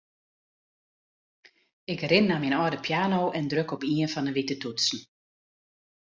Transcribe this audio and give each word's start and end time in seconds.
Ik 1.93 2.01
rin 2.09 2.27
nei 2.29 2.39
myn 2.41 2.57
âlde 2.59 2.79
piano 2.85 3.21
en 3.37 3.45
druk 3.51 3.69
op 3.75 3.81
ien 3.95 4.11
fan 4.13 4.27
'e 4.29 4.35
wite 4.37 4.55
toetsen. 4.61 4.99